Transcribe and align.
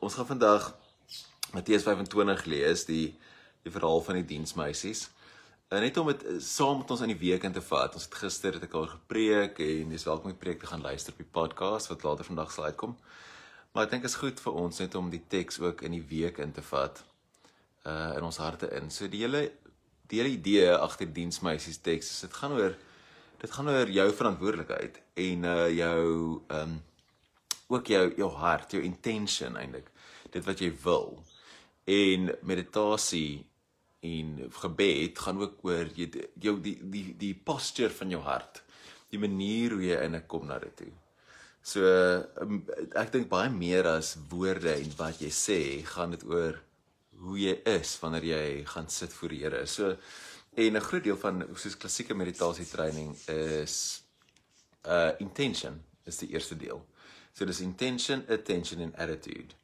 ons 0.00 0.14
gaan 0.14 0.26
vandag 0.26 0.70
Matteus 1.52 1.82
25 1.82 2.44
lees, 2.44 2.84
die 2.88 3.18
die 3.60 3.72
verhaal 3.72 4.00
van 4.00 4.16
die 4.16 4.24
diensmeisies. 4.24 5.10
En 5.68 5.82
net 5.84 5.98
om 6.00 6.06
dit 6.08 6.22
eh, 6.24 6.38
saam 6.40 6.78
met 6.80 6.90
ons 6.90 7.02
in 7.04 7.10
die 7.12 7.18
week 7.20 7.42
in 7.44 7.52
te 7.52 7.60
vat. 7.60 7.92
Ons 7.94 8.06
het 8.08 8.14
gister 8.22 8.56
het 8.56 8.64
ek 8.64 8.76
al 8.78 8.86
gepreek 8.88 9.60
en 9.60 9.92
dis 9.92 10.06
welkom 10.08 10.30
om 10.30 10.32
die 10.32 10.40
preek 10.40 10.62
te 10.62 10.70
gaan 10.70 10.80
luister 10.80 11.12
op 11.12 11.20
die 11.20 11.28
podcast 11.28 11.90
wat 11.92 12.06
later 12.06 12.24
vandag 12.24 12.54
sal 12.54 12.70
uitkom. 12.70 12.96
Maar 13.70 13.84
ek 13.84 13.92
dink 13.92 14.08
is 14.08 14.16
goed 14.22 14.40
vir 14.40 14.56
ons 14.64 14.80
net 14.80 14.96
om 14.96 15.12
die 15.12 15.20
teks 15.30 15.60
ook 15.60 15.84
in 15.86 15.98
die 15.98 16.06
week 16.08 16.40
in 16.40 16.56
te 16.56 16.64
vat 16.72 17.04
uh 17.84 18.16
in 18.16 18.24
ons 18.24 18.40
harte 18.40 18.72
in. 18.80 18.88
So 18.90 19.08
die 19.12 19.20
hele 19.20 19.50
die 20.10 20.18
hele 20.18 20.32
idee 20.34 20.72
agter 20.72 21.12
diensmeisies 21.12 21.78
teks 21.84 22.10
is 22.16 22.24
dit 22.24 22.40
gaan 22.40 22.56
oor 22.56 22.74
dit 23.40 23.52
gaan 23.52 23.68
oor 23.68 23.92
jou 24.00 24.08
verantwoordelikheid 24.22 24.98
en 25.28 25.46
uh 25.52 25.68
jou 25.76 26.08
um 26.48 26.80
ook 27.70 27.86
jou 27.86 28.06
jou 28.18 28.30
hart, 28.40 28.74
jou 28.74 28.82
intention 28.82 29.56
eintlik. 29.56 29.90
Dit 30.30 30.46
wat 30.46 30.60
jy 30.62 30.70
wil. 30.84 31.20
En 31.90 32.30
meditasie 32.46 33.46
en 34.00 34.36
gebed 34.62 35.18
gaan 35.18 35.40
ook 35.42 35.64
oor 35.66 35.90
jy 35.94 36.08
jou 36.40 36.56
die 36.62 36.78
die 36.82 37.04
die 37.20 37.34
posture 37.34 37.92
van 37.92 38.10
jou 38.10 38.22
hart. 38.24 38.62
Die 39.10 39.20
manier 39.20 39.76
hoe 39.76 39.84
jy 39.84 40.00
in 40.04 40.16
'n 40.16 40.26
kom 40.26 40.46
na 40.46 40.58
dit 40.58 40.76
toe. 40.76 40.92
So 41.62 41.84
um, 42.40 42.64
ek 42.96 43.12
dink 43.12 43.28
baie 43.28 43.50
meer 43.52 43.86
as 43.86 44.16
woorde 44.30 44.72
en 44.72 44.92
wat 44.96 45.20
jy 45.20 45.28
sê, 45.28 45.84
gaan 45.84 46.10
dit 46.10 46.24
oor 46.24 46.56
hoe 47.20 47.36
jy 47.38 47.56
is 47.68 47.98
wanneer 48.00 48.24
jy 48.24 48.64
gaan 48.64 48.88
sit 48.88 49.12
voor 49.12 49.28
die 49.28 49.42
Here. 49.42 49.66
So 49.66 49.96
en 50.56 50.76
'n 50.76 50.80
groot 50.80 51.04
deel 51.04 51.16
van 51.16 51.44
soos 51.54 51.76
klassieke 51.76 52.14
meditasie 52.14 52.66
training 52.66 53.14
is 53.28 54.02
uh 54.86 55.12
intention 55.18 55.82
is 56.04 56.16
die 56.16 56.32
eerste 56.32 56.56
deel. 56.56 56.80
So 57.32 57.44
dis 57.48 57.60
intention, 57.60 58.24
attention 58.28 58.80
en 58.80 58.94
attitude. 58.96 59.54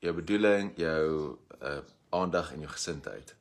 Jou 0.00 0.14
bedoeling, 0.14 0.72
jou 0.76 1.36
uh 1.60 1.80
aandag 2.10 2.52
en 2.52 2.58
jou 2.58 2.70
gesindheid. 2.70 3.34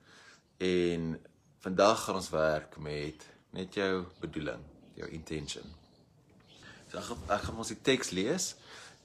En 0.58 1.22
vandag 1.60 2.04
gaan 2.04 2.16
ons 2.16 2.30
werk 2.30 2.78
met 2.78 3.26
net 3.50 3.74
jou 3.74 4.04
bedoeling, 4.20 4.62
jou 4.94 5.10
intention. 5.10 5.66
So 6.92 7.00
ek, 7.02 7.10
ek 7.34 7.48
gaan 7.48 7.58
ons 7.64 7.72
die 7.74 7.80
teks 7.82 8.14
lees 8.14 8.52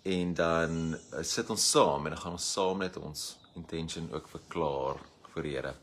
en 0.04 0.34
dan 0.36 0.76
uh, 0.92 1.22
sit 1.24 1.48
ons 1.52 1.70
saam 1.70 2.04
en 2.04 2.12
dan 2.12 2.20
gaan 2.20 2.36
ons 2.36 2.50
saam 2.56 2.84
net 2.84 2.96
ons 3.00 3.24
intention 3.56 4.10
ook 4.12 4.28
verklaar 4.28 5.00
vir 5.32 5.48
die 5.48 5.54
Here. 5.56 5.74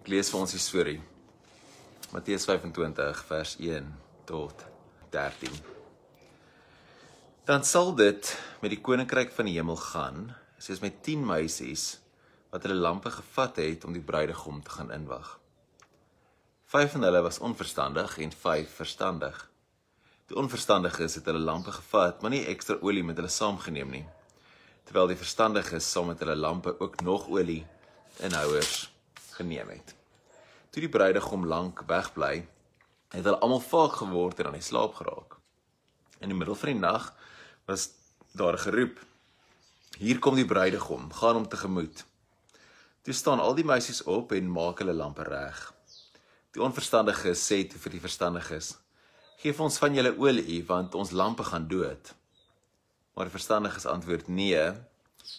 Ek 0.00 0.08
lees 0.08 0.32
vir 0.32 0.40
ons 0.40 0.56
die 0.56 0.62
storie. 0.62 0.98
Matteus 2.14 2.48
25 2.48 3.24
vers 3.28 3.56
1 3.60 3.92
tot 4.28 4.64
13. 5.10 5.50
Dan 7.44 7.64
sal 7.64 7.94
dit 7.94 8.34
met 8.60 8.70
die 8.74 8.80
koninkryk 8.80 9.32
van 9.32 9.48
die 9.48 9.54
hemel 9.56 9.76
gaan, 9.76 10.34
soos 10.58 10.82
met 10.84 11.02
10 11.06 11.24
meisies 11.26 11.86
wat 12.52 12.64
hulle 12.64 12.76
lampe 12.78 13.10
gevat 13.10 13.56
het 13.62 13.84
om 13.84 13.96
die 13.96 14.04
bruidegom 14.04 14.62
te 14.62 14.76
gaan 14.76 14.92
inwag. 14.92 15.38
Vyf 16.68 16.92
van 16.92 17.06
hulle 17.08 17.22
was 17.24 17.38
onverstandig 17.38 18.18
en 18.18 18.32
vyf 18.32 18.76
verstandig. 18.82 19.40
Die 20.28 20.36
onverstandiges 20.36 21.16
het 21.16 21.28
hulle 21.28 21.40
lampe 21.40 21.72
gevat, 21.72 22.20
maar 22.20 22.32
nie 22.34 22.44
ekstra 22.50 22.76
olie 22.84 23.04
met 23.04 23.16
hulle 23.16 23.32
saamgeneem 23.32 23.92
nie 23.96 24.06
terwyl 24.88 25.10
die 25.10 25.20
verstandiges 25.20 25.84
saam 25.84 26.06
met 26.08 26.22
hulle 26.24 26.36
lampe 26.36 26.72
ook 26.80 27.02
nog 27.04 27.26
olie 27.28 27.60
in 28.24 28.32
houers 28.32 28.88
geneem 29.36 29.68
het. 29.68 29.92
Toe 30.72 30.80
die 30.80 30.92
bruidegom 30.92 31.44
lank 31.44 31.82
wegbly, 31.90 32.46
het 33.08 33.24
hulle 33.24 33.38
almal 33.38 33.62
vaak 33.64 34.00
geword 34.02 34.40
en 34.40 34.50
aan 34.50 34.58
die 34.58 34.64
slaap 34.64 34.94
geraak. 35.00 35.38
In 36.20 36.32
die 36.32 36.36
middel 36.36 36.58
van 36.58 36.72
die 36.72 36.80
nag 36.80 37.14
was 37.66 37.90
daar 38.32 38.58
geroep: 38.58 38.98
"Hier 39.98 40.18
kom 40.18 40.34
die 40.34 40.46
bruidegom, 40.46 41.12
gaan 41.12 41.34
hom 41.34 41.48
tegemoet." 41.48 42.04
Toe 43.02 43.14
staan 43.14 43.40
al 43.40 43.54
die 43.54 43.64
meisies 43.64 44.02
op 44.02 44.32
en 44.32 44.50
maak 44.52 44.78
hulle 44.78 44.92
lampe 44.92 45.22
reg. 45.22 45.72
Die 46.52 46.62
onverstandiges 46.62 47.44
sê 47.46 47.62
toe 47.68 47.80
vir 47.80 47.92
die 47.92 48.00
verstandiges: 48.00 48.76
"Geef 49.38 49.60
ons 49.60 49.78
van 49.78 49.94
julle 49.94 50.16
olie, 50.18 50.64
want 50.66 50.94
ons 50.94 51.10
lampe 51.10 51.44
gaan 51.44 51.68
dood." 51.68 52.14
Maar 53.14 53.24
die 53.24 53.36
verstandiges 53.38 53.86
antwoord: 53.86 54.28
"Nee, 54.28 54.72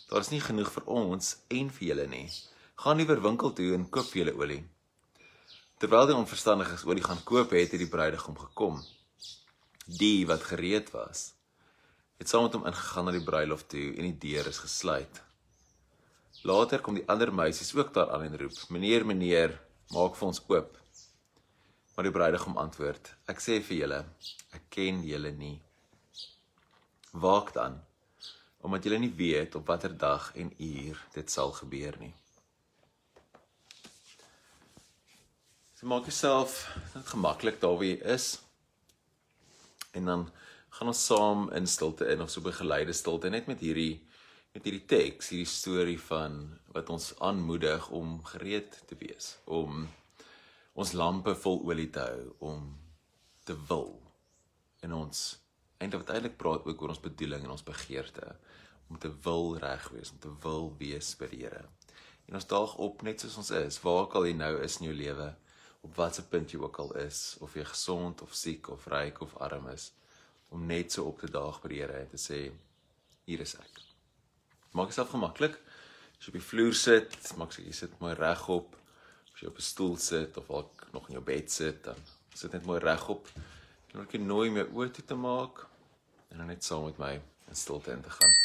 daar 0.09 0.19
is 0.19 0.30
nie 0.30 0.41
genoeg 0.41 0.72
vir 0.72 0.84
ons 0.86 1.38
en 1.47 1.69
vir 1.69 1.88
julle 1.88 2.07
nie. 2.07 2.30
Gaan 2.75 2.97
liewer 2.97 3.22
winkel 3.22 3.53
toe 3.53 3.74
en 3.74 3.90
koop 3.90 4.13
julle 4.13 4.34
olie." 4.34 4.63
Terwyl 5.79 6.09
die 6.09 6.16
onverstandiges 6.19 6.81
olie 6.84 7.03
gaan 7.06 7.22
koop 7.23 7.53
het, 7.56 7.72
het 7.72 7.79
die 7.79 7.88
bruidegom 7.88 8.35
gekom. 8.35 8.81
Die 10.00 10.25
wat 10.28 10.44
gereed 10.50 10.90
was, 10.91 11.22
het 12.19 12.28
saam 12.28 12.44
met 12.50 12.57
hom 12.57 12.66
ingegaan 12.67 13.07
na 13.07 13.13
die 13.16 13.23
bruilof 13.23 13.63
toe 13.72 13.85
en 13.94 14.09
die 14.09 14.18
deur 14.25 14.50
is 14.51 14.59
gesluit. 14.59 15.22
Later 16.44 16.84
kom 16.84 17.00
die 17.00 17.06
ander 17.07 17.31
meisies 17.31 17.72
ook 17.79 17.94
daar 17.95 18.12
aan 18.12 18.28
en 18.28 18.38
roep: 18.41 18.59
"Meneer, 18.75 19.06
meneer, 19.06 19.56
maak 19.95 20.19
vir 20.19 20.28
ons 20.28 20.44
oop." 20.51 20.78
Maar 21.95 22.09
die 22.09 22.16
bruidegom 22.18 22.57
antwoord: 22.57 23.16
"Ek 23.31 23.39
sê 23.39 23.62
vir 23.63 23.78
julle, 23.78 24.06
ek 24.51 24.68
ken 24.69 25.03
julle 25.07 25.31
nie." 25.31 25.62
Waak 27.12 27.53
dan 27.53 27.79
omdat 28.59 28.84
jy 28.84 28.97
nie 28.97 29.16
weet 29.16 29.56
op 29.56 29.68
watter 29.72 29.97
dag 29.97 30.31
en 30.35 30.51
uur 30.57 30.97
dit 31.13 31.31
sal 31.31 31.51
gebeur 31.51 31.95
nie. 32.00 32.13
So 35.79 35.88
maak 35.88 36.09
jouself 36.09 36.75
gemaklik 37.07 37.62
daar 37.62 37.78
waar 37.79 37.88
jy 37.88 38.01
is. 38.12 38.41
En 39.95 40.09
dan 40.12 40.25
gaan 40.75 40.91
ons 40.91 41.03
saam 41.06 41.45
in 41.56 41.67
stilte 41.72 42.09
in 42.12 42.19
of 42.22 42.34
so 42.34 42.44
begeleide 42.44 42.91
stilte 42.94 43.31
net 43.31 43.47
met 43.47 43.63
hierdie 43.63 44.01
met 44.51 44.68
hierdie 44.68 44.84
teks, 44.91 45.31
hierdie 45.31 45.47
storie 45.47 45.95
van 46.09 46.35
wat 46.75 46.91
ons 46.91 47.07
aanmoedig 47.23 47.88
om 47.95 48.19
gereed 48.28 48.75
te 48.91 49.00
wees, 49.00 49.31
om 49.45 49.88
ons 50.75 50.94
lampe 51.00 51.38
vol 51.45 51.63
olie 51.72 51.88
te 51.95 52.03
hou, 52.03 52.28
om 52.51 52.75
te 53.47 53.56
wil 53.72 53.95
in 54.84 55.00
ons 55.00 55.25
eintlik 55.79 56.03
wat 56.03 56.16
eintlik 56.18 56.39
praat 56.44 56.68
ook 56.68 56.81
oor 56.84 56.97
ons 56.97 57.06
bedoeling 57.07 57.47
en 57.47 57.56
ons 57.56 57.68
begeerte 57.72 58.35
om 58.91 59.00
te 59.00 59.16
wil 59.23 59.53
reg 59.63 59.91
wees, 59.95 60.12
om 60.12 60.19
te 60.28 60.38
wil 60.44 60.73
wees 60.81 61.16
by 61.16 61.31
die 61.31 61.45
Here. 61.47 61.69
En 62.28 62.35
ons 62.35 62.51
daag 62.51 62.75
op 62.75 63.06
net 63.07 63.23
soos 63.23 63.39
ons 63.39 63.59
is, 63.63 63.79
waar 63.85 64.09
ook 64.09 64.19
al 64.19 64.28
jy 64.28 64.41
nou 64.44 64.57
is 64.59 64.81
in 64.81 64.91
jou 64.91 65.03
lewe, 65.07 65.35
op 65.81 65.95
watter 65.95 66.23
punt 66.23 66.51
jy 66.51 66.59
ook 66.59 66.79
al 66.84 66.95
is, 67.06 67.38
of 67.40 67.56
jy 67.56 67.63
gesond 67.67 68.22
of 68.22 68.35
siek 68.35 68.69
of 68.73 68.88
ryk 68.91 69.22
of 69.22 69.35
arm 69.38 69.69
is, 69.72 69.91
om 70.50 70.66
net 70.66 70.91
so 70.91 71.06
op 71.09 71.19
te 71.22 71.29
daag 71.31 71.62
by 71.63 71.72
die 71.72 71.81
Here 71.81 72.01
en 72.01 72.09
te 72.12 72.19
sê 72.19 72.40
hier 73.29 73.45
is 73.45 73.56
ek. 73.59 73.81
Maak 74.73 74.91
jouself 74.91 75.13
gemaklik. 75.13 75.56
As 76.18 76.25
jy 76.25 76.34
op 76.34 76.39
die 76.39 76.47
vloer 76.50 76.75
sit, 76.75 77.16
maak 77.39 77.53
seker 77.53 77.69
jy 77.69 77.78
sit 77.78 77.95
mooi 78.01 78.13
regop. 78.18 78.75
As 79.34 79.41
jy 79.41 79.47
op 79.50 79.62
'n 79.62 79.69
stoel 79.69 79.97
sit 79.97 80.38
of 80.38 80.47
dalk 80.47 80.88
nog 80.94 81.07
in 81.07 81.18
jou 81.18 81.23
bed 81.23 81.51
sit, 81.51 81.84
dan 81.84 81.97
sit 82.34 82.51
net 82.51 82.66
mooi 82.66 82.79
regop. 82.79 83.28
En 83.94 84.01
ek 84.01 84.19
nooi 84.19 84.50
my 84.50 84.68
oë 84.68 84.91
toe 84.91 85.06
te 85.06 85.16
maak 85.16 85.66
en 86.29 86.38
dan 86.38 86.47
net 86.47 86.63
saam 86.63 86.85
met 86.85 86.97
my 86.97 87.13
in 87.47 87.56
stilte 87.56 87.91
in 87.91 88.01
te 88.01 88.09
gaan. 88.09 88.38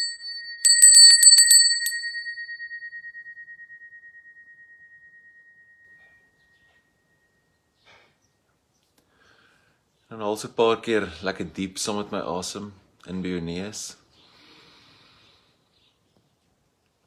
En 10.15 10.21
al 10.21 10.37
so 10.37 10.49
'n 10.49 10.55
paar 10.55 10.81
keer 10.81 11.05
lekker 11.27 11.47
diep 11.59 11.75
saam 11.83 11.97
met 11.97 12.11
my 12.15 12.21
asem 12.39 12.67
in 13.11 13.23
by 13.23 13.29
jou 13.29 13.41
neus. 13.41 13.81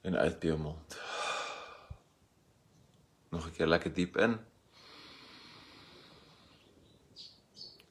En 0.02 0.18
uit 0.18 0.40
by 0.40 0.48
jou 0.48 0.60
mond. 0.60 0.98
Nog 3.30 3.48
'n 3.48 3.56
keer 3.56 3.68
lekker 3.68 3.94
diep 3.94 4.18
in. 4.18 4.34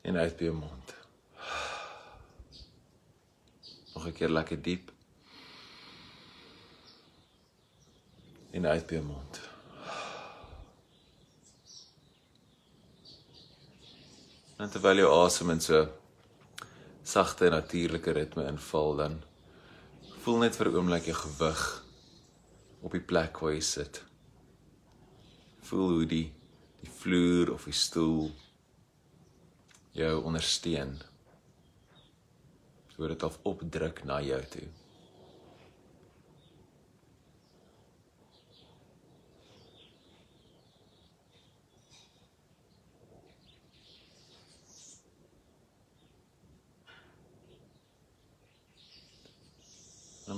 En 0.03 0.17
uit 0.17 0.37
by 0.37 0.45
jou 0.45 0.57
mond. 0.57 0.95
Nog 3.95 4.07
'n 4.07 4.13
keer 4.13 4.29
lekker 4.29 4.63
diep. 4.63 4.93
En 8.51 8.67
uit 8.67 8.87
by 8.87 8.95
jou 8.95 9.07
mond. 9.07 9.46
En 14.57 14.71
terwyl 14.73 15.03
jou 15.03 15.09
asem 15.13 15.51
in 15.53 15.61
so 15.61 15.83
sagte 17.05 17.51
natuurlike 17.53 18.13
ritme 18.17 18.47
inval 18.49 18.97
dan 18.97 19.19
voel 20.25 20.39
net 20.45 20.57
vir 20.57 20.71
'n 20.71 20.77
oomblik 20.79 21.05
jou 21.11 21.19
gewig 21.19 21.63
op 22.81 22.93
die 22.93 23.07
plek 23.11 23.41
waar 23.41 23.53
jy 23.53 23.61
sit. 23.61 24.03
Voel 25.69 25.89
hoe 25.97 26.07
die 26.07 26.33
die 26.81 26.93
vloer 27.01 27.53
of 27.53 27.65
die 27.65 27.77
stoel 27.77 28.31
jou 29.93 30.15
ondersteun 30.23 30.97
hoe 32.97 33.09
dit 33.09 33.23
af 33.23 33.39
opdruk 33.43 34.05
na 34.05 34.21
jou 34.25 34.43
toe. 34.51 34.69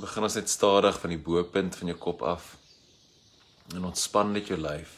Begin 0.08 0.24
ons 0.24 0.38
net 0.38 0.48
stadig 0.48 0.96
van 1.02 1.12
die 1.12 1.20
bo-punt 1.20 1.76
van 1.76 1.90
jou 1.90 1.98
kop 2.00 2.22
af. 2.24 2.54
En 3.76 3.84
ontspan 3.84 4.32
net 4.32 4.48
jou 4.48 4.56
lyf. 4.56 4.94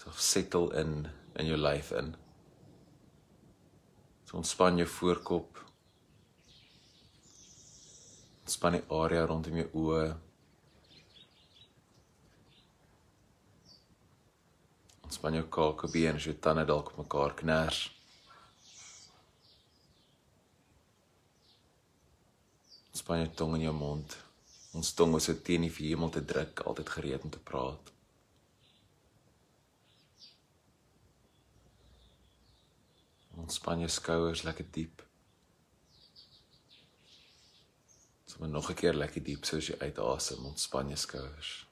So 0.00 0.10
settle 0.18 0.72
in 0.80 1.06
in 1.38 1.46
jou 1.48 1.56
lyf 1.56 1.92
in. 1.96 2.10
So 4.26 4.40
ontspan 4.40 4.80
jou 4.82 4.88
voorkop. 4.90 5.62
Ontspan 8.42 8.80
die 8.80 8.82
area 8.90 9.22
rondom 9.30 9.62
jou 9.62 9.68
oë. 9.84 10.04
Ontspan 15.06 15.38
jou 15.38 15.46
kakebeen 15.46 16.18
as 16.18 16.26
jou 16.26 16.34
tande 16.42 16.66
dalk 16.66 16.90
op 16.90 17.04
mekaar 17.04 17.38
kners. 17.38 17.84
Ontspan 23.02 23.24
jou 23.24 23.30
tong 23.34 23.54
in 23.56 23.64
jou 23.64 23.72
mond. 23.74 24.12
Ons 24.78 24.92
tong 24.94 25.16
is 25.18 25.24
so 25.26 25.34
teen 25.34 25.64
die 25.66 25.70
hemel 25.74 26.10
te 26.14 26.20
druk, 26.22 26.60
altyd 26.70 26.92
gereed 26.94 27.24
om 27.26 27.32
te 27.34 27.40
praat. 27.42 27.88
Ontspan 33.42 33.82
jou 33.82 33.90
skouers 33.90 34.44
lekker 34.46 34.70
diep. 34.78 35.02
Sommige 38.30 38.52
nog 38.52 38.70
'n 38.70 38.78
keer 38.78 38.94
lekker 38.94 39.22
diep 39.22 39.44
soos 39.44 39.66
jy 39.66 39.76
uitasem, 39.82 40.46
ontspan 40.46 40.94
jou 40.94 40.96
skouers. 40.96 41.66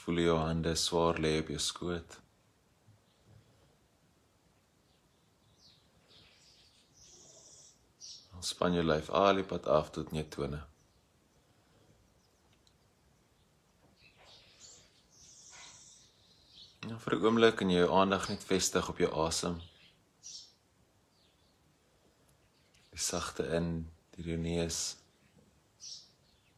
Voel 0.00 0.22
jou 0.24 0.38
hande 0.40 0.72
swaar 0.80 1.18
lê 1.20 1.34
op 1.42 1.50
jou 1.52 1.60
skoot. 1.60 2.14
Ontspan 8.38 8.78
jou 8.78 8.84
lyf 8.86 9.10
al 9.12 9.42
die 9.42 9.44
pad 9.44 9.68
af 9.68 9.90
tot 9.92 10.14
net 10.16 10.30
tone. 10.32 10.62
Nou 16.88 16.98
vir 17.04 17.18
'n 17.18 17.24
oomblik 17.24 17.56
kan 17.56 17.70
jy 17.70 17.84
jou 17.84 17.92
aandag 18.00 18.28
net 18.28 18.44
vestig 18.44 18.88
op 18.88 18.98
jou 18.98 19.12
asem. 19.26 19.60
Die 22.90 23.04
sagte 23.10 23.42
in 23.56 23.90
deur 24.16 24.26
jou 24.26 24.40
neus. 24.40 24.96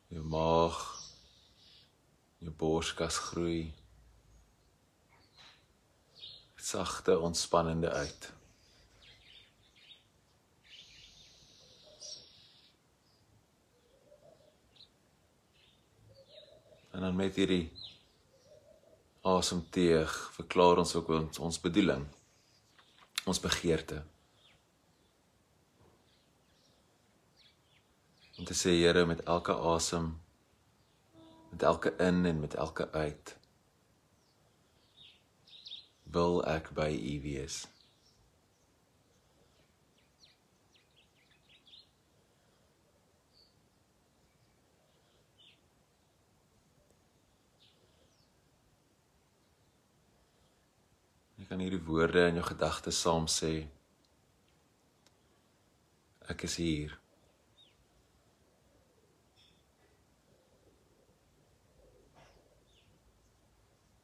Jou 0.08 0.22
maag 0.22 1.01
jou 2.42 2.52
borskas 2.58 3.18
groei. 3.30 3.72
Sagte 6.56 7.18
ontspannende 7.18 7.90
uit. 7.90 8.32
En 16.90 17.00
dan 17.00 17.16
met 17.16 17.34
hierdie 17.34 17.72
asemteug 19.22 20.16
verklaar 20.34 20.82
ons 20.82 20.94
ook 20.94 21.08
ons, 21.08 21.38
ons 21.38 21.60
bedoeling 21.60 22.04
ons 23.24 23.40
begeerte. 23.40 24.02
Om 28.38 28.44
te 28.44 28.54
sê 28.54 28.74
Here 28.80 29.06
met 29.06 29.22
elke 29.30 29.54
asem 29.54 30.10
met 31.52 31.62
elke 31.62 31.96
in 31.96 32.24
en 32.24 32.40
met 32.40 32.54
elke 32.54 32.90
uit 32.92 33.36
wil 36.02 36.40
ek 36.48 36.70
by 36.76 36.88
u 36.92 37.12
wees. 37.24 37.58
Jy 51.36 51.48
kan 51.48 51.60
hierdie 51.60 51.84
woorde 51.84 52.26
in 52.30 52.40
jou 52.40 52.48
gedagtes 52.48 53.04
saam 53.04 53.28
sê. 53.28 53.54
Ek 56.32 56.48
is 56.48 56.56
hier 56.60 57.01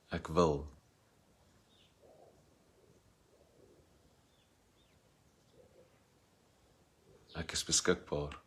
Ek 0.08 0.28
wil. 0.32 0.62
Ek 7.36 7.52
is 7.52 7.64
beskikbaar. 7.64 8.40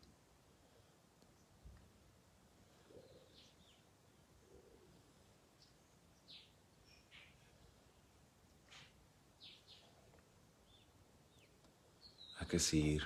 Ek 12.41 12.57
is 12.57 12.69
hier. 12.73 13.05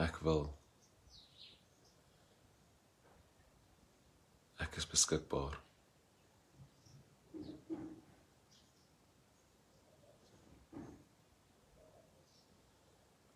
Ek 0.00 0.22
wil. 0.24 0.46
Ek 4.64 4.78
is 4.80 4.86
beskikbaar. 5.04 5.60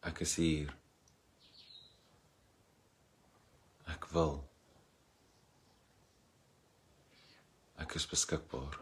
Ek 0.09 0.21
is 0.25 0.35
hier. 0.41 0.73
Ek 3.93 4.09
wil. 4.15 4.39
Ek 7.77 7.93
is 8.01 8.09
beskikbaar. 8.09 8.79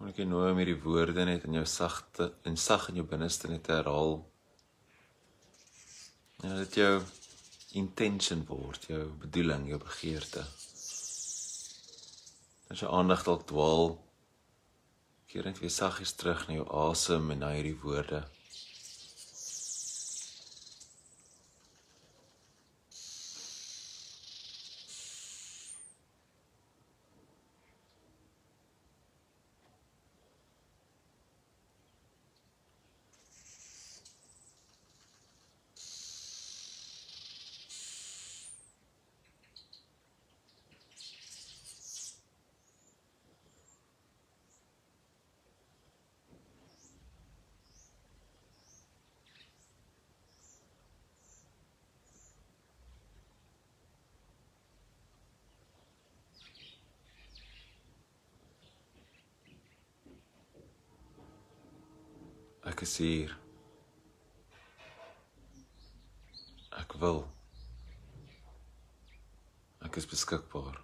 Moet 0.00 0.18
ek 0.18 0.26
nou 0.26 0.42
met 0.56 0.66
die 0.66 0.74
woorde 0.82 1.28
net 1.28 1.46
in 1.46 1.54
jou 1.60 1.64
sagte 1.68 2.32
en 2.42 2.58
sag 2.58 2.88
in 2.90 2.98
jou 2.98 3.06
binneste 3.06 3.52
net 3.52 3.70
herhaal. 3.70 4.18
En 6.40 6.56
dit 6.56 6.74
jou 6.74 7.02
intention 7.76 8.44
word, 8.48 8.86
jou 8.88 9.02
bedoeling, 9.20 9.66
jou 9.68 9.78
begeerte. 9.82 10.44
As 12.72 12.80
jou 12.80 12.88
aandag 12.88 13.26
dalk 13.26 13.44
dwaal, 13.50 13.92
keer 15.30 15.44
net 15.46 15.60
weer 15.60 15.72
saggies 15.74 16.14
terug 16.16 16.46
na 16.48 16.56
jou 16.56 16.66
asem 16.88 17.30
en 17.34 17.42
na 17.44 17.50
hierdie 17.54 17.76
woorde. 17.82 18.22
Ek 62.80 62.86
is 62.86 62.96
hier. 62.96 63.32
Ek 66.80 66.94
wil. 67.02 67.18
Ek 69.84 69.98
is 70.00 70.08
beskikbaar. 70.08 70.78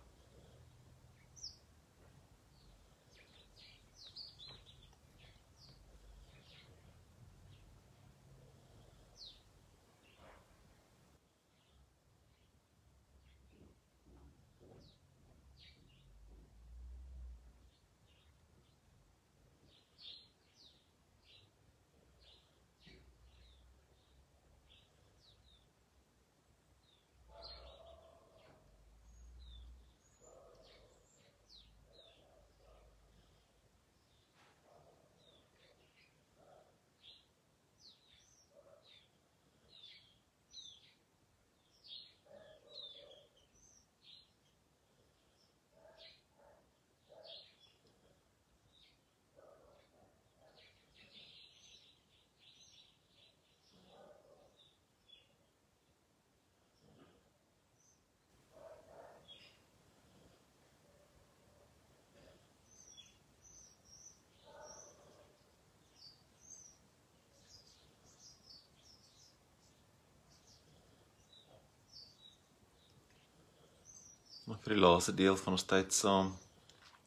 Maar 74.46 74.58
vir 74.62 74.76
die 74.76 74.82
laaste 74.82 75.12
deel 75.18 75.36
van 75.40 75.56
ons 75.56 75.64
tyd 75.66 75.94
saam, 75.94 76.28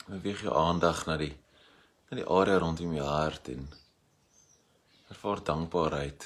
beweeg 0.09 0.41
jou 0.43 0.55
aandag 0.59 1.05
na 1.07 1.15
die 1.21 1.31
na 2.09 2.17
die 2.17 2.25
area 2.25 2.57
rondom 2.59 2.95
jou 2.97 3.05
hart 3.05 3.51
en 3.53 3.67
ervaar 5.13 5.43
dankbaarheid. 5.45 6.25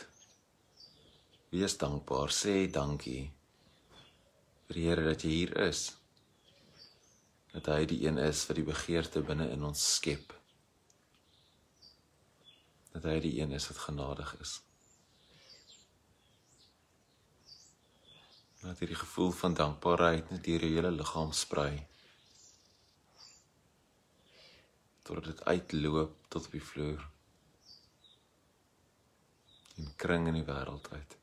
Wees 1.52 1.76
dankbaar, 1.78 2.32
sê 2.34 2.56
dankie 2.72 3.28
vir 4.66 4.80
die 4.80 4.88
Here 4.88 5.04
dat 5.06 5.28
jy 5.28 5.36
hier 5.36 5.54
is. 5.68 5.84
Dat 7.54 7.70
hy 7.70 7.84
die 7.92 8.00
een 8.08 8.18
is 8.18 8.46
wat 8.48 8.58
die 8.58 8.66
begeerte 8.72 9.22
binne 9.28 9.52
in 9.54 9.70
ons 9.70 9.84
skep. 10.00 10.34
Dat 12.96 13.06
hy 13.12 13.20
die 13.28 13.36
een 13.42 13.54
is 13.54 13.70
wat 13.70 13.86
genadig 13.86 14.34
is. 14.42 14.62
Laat 18.64 18.80
hierdie 18.80 19.00
gevoel 19.00 19.32
van 19.36 19.54
dankbaarheid 19.60 20.30
net 20.32 20.44
deur 20.44 20.62
jou 20.64 20.72
hele 20.76 20.92
liggaam 20.92 21.32
sprei. 21.36 21.72
Totdat 25.04 25.26
dit 25.32 25.44
uitloop 25.44 26.14
tot 26.28 26.46
op 26.48 26.56
die 26.56 26.64
vloer. 26.64 27.04
En 29.76 29.92
kring 29.96 30.30
in 30.32 30.40
die 30.40 30.48
wêreld 30.48 30.88
uit. 30.92 31.18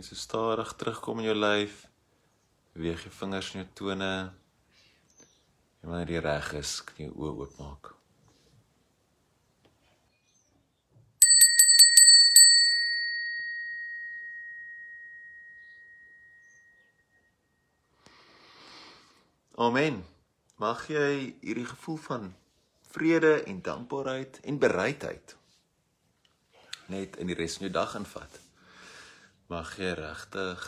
Jy 0.00 0.06
so 0.06 0.16
stadig 0.16 0.72
terugkom 0.80 1.18
in 1.20 1.26
jou 1.28 1.36
lyf. 1.36 1.84
Beweeg 2.72 3.02
jou 3.04 3.12
vingers 3.12 3.52
en 3.52 3.60
jou 3.60 3.68
tone. 3.74 4.12
En 5.80 5.88
wanneer 5.90 6.14
jy 6.14 6.22
reg 6.24 6.52
is, 6.60 6.76
kan 6.84 7.02
jy 7.04 7.10
oë 7.12 7.32
oopmaak. 7.44 7.92
Amen. 19.60 20.00
Mag 20.56 20.86
jy 20.88 21.34
hierdie 21.42 21.68
gevoel 21.68 22.00
van 22.06 22.30
vrede 22.90 23.42
en 23.44 23.60
dankbaarheid 23.62 24.40
en 24.48 24.58
bereidheid 24.58 25.36
net 26.90 27.20
in 27.22 27.28
die 27.30 27.36
res 27.38 27.58
van 27.58 27.68
jou 27.68 27.74
dag 27.74 27.92
invat. 28.00 28.40
Mag 29.50 29.72
jy 29.82 29.88
regtig 29.98 30.64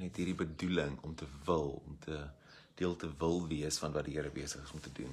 net 0.00 0.16
hierdie 0.16 0.38
bedoeling 0.38 0.94
om 1.04 1.12
te 1.14 1.26
wil, 1.44 1.82
om 1.84 1.98
te 2.00 2.22
deel 2.80 2.94
te 2.96 3.10
wil 3.20 3.42
wees 3.50 3.76
van 3.82 3.92
wat 3.92 4.06
die 4.08 4.14
Here 4.16 4.30
besig 4.32 4.62
is 4.64 4.72
om 4.72 4.80
te 4.80 4.92
doen. 4.96 5.12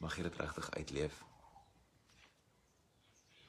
Mag 0.00 0.16
jy 0.16 0.24
dit 0.24 0.38
regtig 0.40 0.70
uitleef. 0.72 1.18